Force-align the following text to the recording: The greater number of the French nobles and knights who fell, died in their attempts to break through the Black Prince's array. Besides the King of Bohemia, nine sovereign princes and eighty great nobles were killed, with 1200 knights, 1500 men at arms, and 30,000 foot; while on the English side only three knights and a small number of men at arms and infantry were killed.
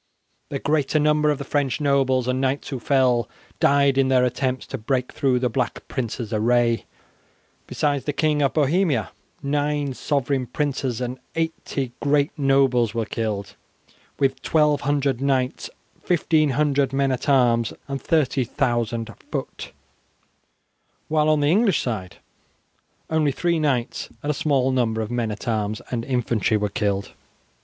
The 0.49 0.57
greater 0.57 0.97
number 0.97 1.29
of 1.29 1.37
the 1.37 1.43
French 1.43 1.79
nobles 1.79 2.27
and 2.27 2.41
knights 2.41 2.69
who 2.69 2.79
fell, 2.79 3.29
died 3.59 3.99
in 3.99 4.07
their 4.07 4.25
attempts 4.25 4.65
to 4.65 4.79
break 4.79 5.11
through 5.11 5.37
the 5.37 5.47
Black 5.47 5.87
Prince's 5.87 6.33
array. 6.33 6.85
Besides 7.67 8.05
the 8.05 8.11
King 8.11 8.41
of 8.41 8.55
Bohemia, 8.55 9.11
nine 9.43 9.93
sovereign 9.93 10.47
princes 10.47 11.01
and 11.01 11.19
eighty 11.35 11.91
great 11.99 12.31
nobles 12.35 12.95
were 12.95 13.05
killed, 13.05 13.53
with 14.17 14.43
1200 14.43 15.21
knights, 15.21 15.69
1500 16.07 16.91
men 16.93 17.11
at 17.11 17.29
arms, 17.29 17.71
and 17.87 18.01
30,000 18.01 19.11
foot; 19.31 19.71
while 21.09 21.29
on 21.29 21.41
the 21.41 21.51
English 21.51 21.79
side 21.79 22.15
only 23.11 23.31
three 23.31 23.59
knights 23.59 24.09
and 24.23 24.31
a 24.31 24.33
small 24.33 24.71
number 24.71 24.99
of 25.01 25.11
men 25.11 25.29
at 25.29 25.47
arms 25.47 25.79
and 25.91 26.03
infantry 26.05 26.57
were 26.57 26.69
killed. 26.69 27.11